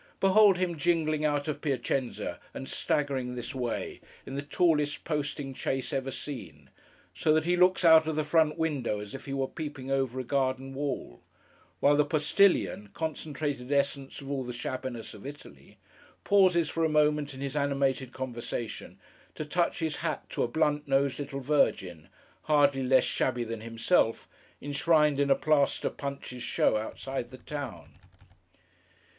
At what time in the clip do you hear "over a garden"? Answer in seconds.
9.91-10.73